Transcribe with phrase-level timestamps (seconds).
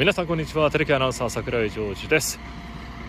[0.00, 0.70] 皆さんこんにちは。
[0.70, 2.40] テレビアナウンサー桜井ジョージです。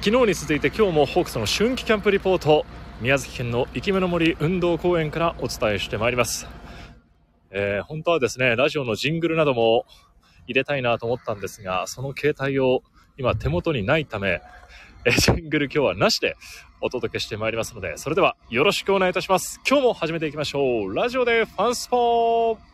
[0.02, 2.66] 昨日に続いて今日もホークスの春季キャンプリポート
[3.00, 6.48] 宮崎県の生き目の森運動公園からお伝えしてまいります、
[7.52, 9.86] えー、本当はですねラジオのジングルなども
[10.48, 12.84] 入れたいなと思ったんですがその携帯を
[13.18, 14.42] 今手元にないため
[15.06, 16.36] えジングル今日はなしで
[16.82, 19.62] お届けしてまいりますのでそれではよろしくお願いいたします。
[19.66, 20.94] 今日も始めていきましょう。
[20.94, 22.71] ラジオでファンスポー。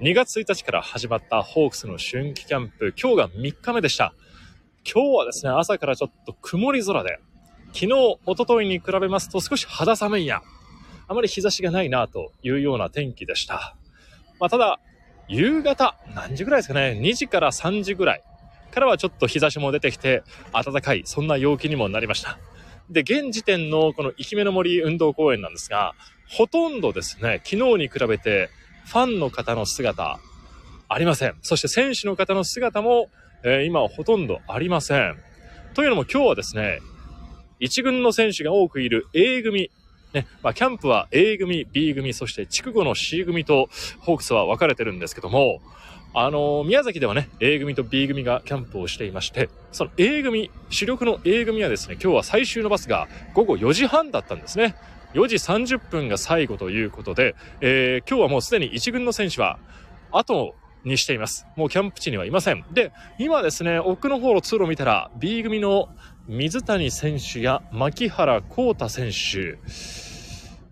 [0.00, 4.14] 2月1日から始まったホークスの春季キャンプ、今日が3日目でした。
[4.90, 7.20] 今日はですね、朝からちょっと曇り空で、
[7.74, 10.40] 昨日、一昨日に比べますと少し肌寒いや、
[11.06, 13.76] あまり日差しがないなというような天気でした。
[14.38, 14.80] まあ、ただ、
[15.28, 18.22] 夕方、何時ぐらいですかね、2時から3時ぐらい
[18.70, 20.22] からはちょっと日差しも出てきて、
[20.54, 22.38] 暖かい、そんな陽気にもなりました。
[22.88, 25.92] で、現時点のこの生き目の森運動公園なんですが、
[26.26, 28.48] ほとんどですね、昨日に比べて
[28.86, 30.18] ファンの方の姿
[30.88, 31.34] ありません。
[31.42, 33.08] そして選手の方の姿も、
[33.44, 35.16] えー、今はほとんどありません。
[35.74, 36.80] というのも今日はですね、
[37.60, 39.70] 1軍の選手が多くいる A 組、
[40.12, 43.68] ね、まあ、キャンプは A 組、B 組、そして地区後の C 組と
[44.00, 45.60] ホークスは分かれてるんですけども、
[46.12, 54.74] あのー、宮崎ではね、A 組と B 組がキャンプをしていまして、その A 組、主力の A 組はですね、今日は最終のバスが午後4時半だったんですね。
[55.14, 59.58] 4時30分が最後ということで、えー、今日はもうすでに1軍の選手は
[60.12, 61.46] 後にしています。
[61.56, 62.64] もうキャンプ地にはいません。
[62.72, 65.88] で、今ですね、奥の方の通路を見たら B 組の
[66.28, 69.58] 水谷選手や牧原幸太選手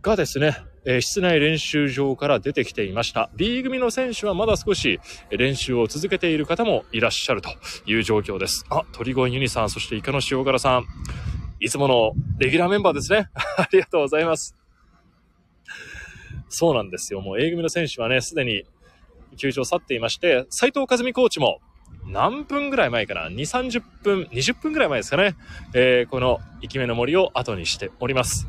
[0.03, 0.56] がですね、
[1.00, 3.30] 室内練習場から出てきていました。
[3.36, 7.50] B 組の選手はまだ少し練習を続けている方もいらっしゃると
[7.86, 8.64] いう状況です。
[8.70, 10.86] あ、鳥越ユニさん、そしてイカの塩辛さん。
[11.61, 13.28] いつものレギュラーメンバーですね。
[13.34, 14.55] ありがとうございます。
[16.48, 17.20] そうなんですよ。
[17.20, 18.64] もう A 組の選手はね、すでに
[19.37, 21.61] 球場去っていまして、斉藤和美コーチも
[22.06, 25.35] 何分ぐらい前かな ?2、30分、20分ぐらい前ですかね？
[25.74, 28.48] えー、この生き目の森を後にしております。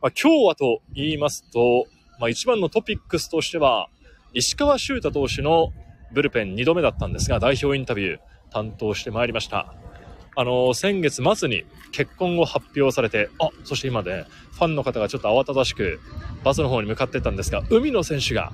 [0.00, 1.86] まあ、今日はと言いますと、
[2.18, 3.88] まあ、一番のトピックスとしては、
[4.32, 5.72] 石川修太投手の
[6.12, 8.18] ブルペン2度目だったんですが、代表インタビュー
[8.50, 9.74] 担当してまいりました。
[10.36, 16.00] あの先月末に結婚を発表されて、あ、そして今、ね、ファンの方がちょっと慌ただしく
[16.44, 18.52] バスの方に向かってったんですが、海野選手が、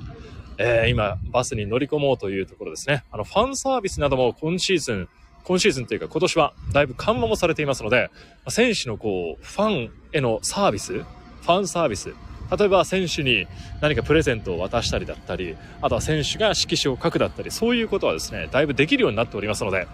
[0.58, 3.04] えー、今、バスに乗り込もうというところですね。
[3.10, 5.08] あの、ファンサービスなども今シーズン、
[5.44, 8.10] 今シーズンというか今年はだいぶ緩和もされていますので、
[8.48, 12.14] 選手のこう、ファンへのサービス、ファンサービス、
[12.56, 13.46] 例えば選手に
[13.80, 19.88] 何かプレゼントを渡したりだったり、あとは選手が色紙を書くだったり、そういうことはですね、だいぶできるようになっておりますので、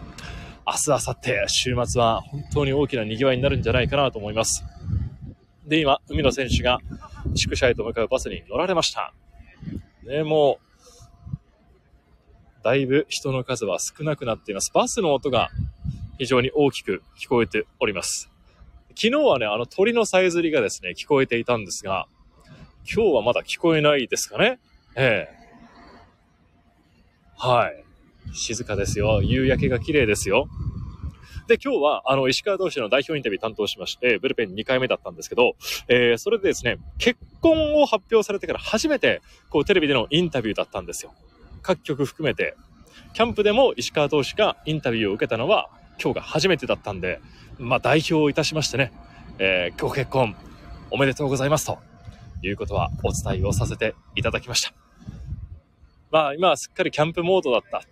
[0.66, 1.14] 明日、明後
[1.46, 4.64] 日、週末は本当に大きな賑わいになるんじゃないかなと思います。
[5.66, 6.78] で、今、海野選手が
[7.34, 9.12] 宿舎へと向かうバスに乗られました。
[10.04, 10.72] ね、もう、
[12.62, 14.70] だいぶ人の数は少なくなっています。
[14.72, 15.50] バスの音が
[16.18, 18.30] 非常に大きく聞こえております。
[18.90, 22.06] 昨日はね、あの鳥のさえずりがですね、聞こえていたんですが、
[22.84, 24.60] 今日はまだ聞こえないですかね
[24.94, 25.42] ええ。
[27.36, 27.84] はい。
[28.32, 29.22] 静かですよ。
[29.22, 30.48] 夕焼けが綺麗ですよ。
[31.48, 35.56] で、今日は、あの、石川投手の代表インタビュー担当しまして、ブルペン2回目だったんですけど、
[35.88, 41.12] えー、それでですね、結婚を発表されてから初めて、こう、テレビでのインタビューだったんですよ。
[41.62, 42.56] 各局含めて。
[43.14, 45.68] キャンプでも石川投手がインタビューを受けたのは、
[46.02, 47.20] 今日が初めてだったんで、
[47.58, 48.92] まあ、代表をいたしましてね、
[49.38, 50.36] えー、ご結婚、
[50.90, 51.78] おめでとうございますと
[52.42, 54.72] いうことはお伝えをさせていただきました。
[56.10, 57.82] まあ、今はすっかりキャンプモードだった。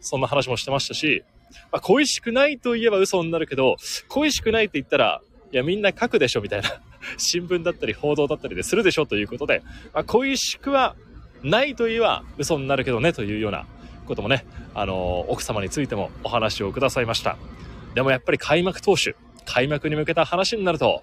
[0.00, 1.24] そんな話もしてましたし、
[1.72, 3.76] まあ、恋しくないと言えば嘘になるけど、
[4.08, 6.68] 恋しくないって言ったら、いや、みんな書くでしょみたいな、
[7.16, 9.62] 新聞だったり報道だったりでするでしょということで、
[9.94, 10.94] まあ、恋しくは
[11.42, 13.66] ないと言えば嘘になるけどねというような
[14.06, 14.44] こともね、
[14.74, 17.36] あのー、奥様についてもお話をくださいました。
[17.94, 21.02] でもやっぱり開幕投手、開幕に向けた話になると、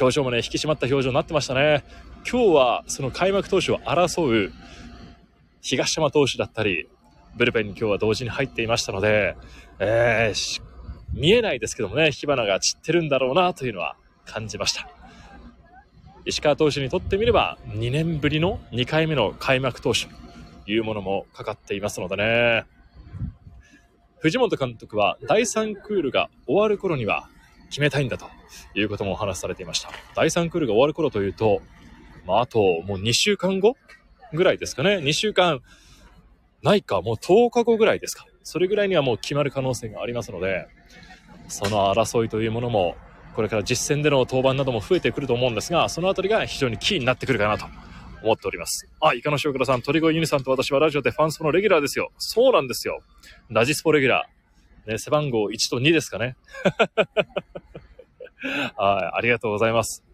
[0.00, 1.84] 表情もね、引き締まった表情になってましたね。
[2.28, 4.52] 今日はその開幕投手を争う
[5.60, 6.88] 東山投手だったり、
[7.36, 9.36] ブルペンに今日は同時に入っていましたので、
[9.78, 10.62] えー、
[11.14, 14.88] 見えないですけどもね、火花が散ってるんだろうなというのは感じました。
[16.24, 20.06] 石川投手にとってみれば、2年ぶりの2回目の開幕投手
[20.64, 22.64] というものもかかっていますのでね。
[24.20, 27.28] 藤本監督は第3クールが終わる頃には
[27.70, 28.26] 決めたいんだと
[28.76, 29.90] いうこともお話しされていました。
[30.14, 31.60] 第3クールが終わる頃というと、
[32.24, 33.76] まあ、あともう2週間後
[34.32, 34.98] ぐらいですかね。
[34.98, 35.60] 2週間
[36.62, 38.26] ないか、もう10日後ぐらいですか。
[38.44, 40.66] それぐらいにはもう決まる可能性がありますので、
[41.48, 42.96] その争いというものも、
[43.34, 47.66] これから実戦での登板なども増えてくると思うんですが、そのあたりが非常にキーになってくるかなと
[48.22, 48.88] 思っております。
[49.00, 52.10] あ、イカの塩倉さん、鳥越ユニさんと私はラジオでファンスポのレギュラーですよ。
[52.18, 53.00] そうなんですよ。
[53.50, 54.90] ラジスポレギュラー。
[54.92, 56.36] ね、背番号1と2ですかね。
[58.76, 60.04] はい、ありがとうございます。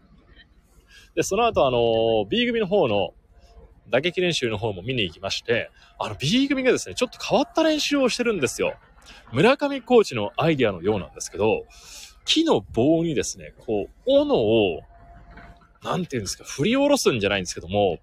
[1.15, 3.13] で、その後、あの、B 組の方の
[3.89, 8.75] 打撃練習の方も見に行きまして、あの B 組がですね、ちょっと変わった練習をしてるんですよ。
[9.31, 11.65] 村上コーチのアイディアのようなんですけど、
[12.25, 14.81] 木の棒にですね、こう、斧を、
[15.83, 17.99] なんていうんですか、振り下ろすんじゃないんですけども、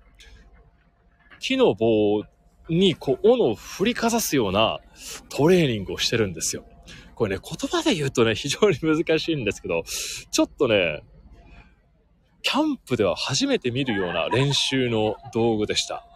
[1.39, 2.25] 木の棒
[2.69, 4.81] にこう、斧を振りかざすような
[5.29, 6.65] トレーニングをしてるんですよ。
[7.15, 9.85] これね、言葉で言うとね、非常に難しいんですけど、
[10.31, 11.03] ちょっとね、
[12.47, 16.07] キャンプでは初めて見るような練習の道具でした。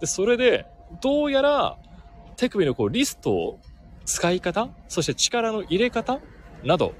[0.00, 0.64] で、それで、
[1.02, 1.76] どうやら、
[2.38, 3.60] 手首のこう、リストを
[4.06, 6.18] 使い方、そして力の入れ方
[6.64, 6.94] など、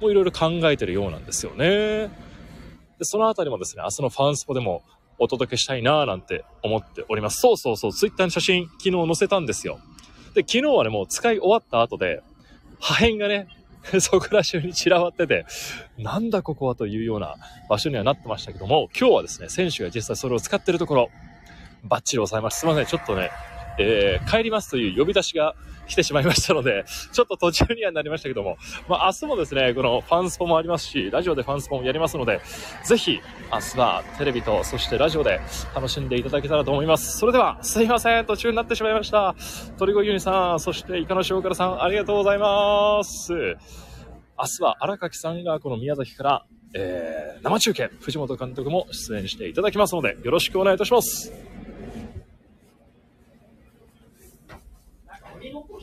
[0.00, 2.08] もいろいろ考えてるようなんですよね。
[2.98, 4.82] で、そのあたりもですね、明日のファンスポでも
[5.18, 7.42] お届けしたいなぁなんて思っております。
[7.42, 9.78] そうそうそう、ツイッターに写真昨日載せたんですよ。
[10.32, 12.22] で、昨日はね、もう使い終わった後で、
[12.80, 13.46] 破片がね、
[14.00, 15.46] そこら中に散らばってて、
[15.98, 17.36] なんだここはというような
[17.68, 21.10] 場所にはなってましたけども、今日はですね、選手が実際それを使ってるところ、
[21.84, 22.60] バッチリ押さえます。
[22.60, 23.30] すいません、ちょっとね、
[23.78, 25.54] えー、帰りますという呼び出しが
[25.86, 32.40] 来てしまいましたので、 ちょっと途中にはなりましたけども、まあ明日もですね、このファンスポもありますし、ラジオでファンスポもやりますので、
[32.84, 33.20] ぜひ
[33.52, 35.40] 明日はテレビと、そしてラジオで
[35.74, 37.18] 楽しんでいただけたらと思います。
[37.18, 39.34] それでは、すいません、途中になってしまいました。
[39.78, 43.32] 鳥越ユニさん、そしてイカの塩辛さん、ありがとうございます。
[44.38, 51.32] 明日は荒垣さんがこの宮崎から、えー、生中継、藤本監督も出演していただきますので、よろしくお願いいたします。